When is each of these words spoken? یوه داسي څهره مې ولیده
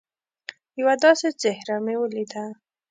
یوه 0.79 0.93
داسي 1.03 1.29
څهره 1.41 1.77
مې 1.85 1.95
ولیده 1.97 2.43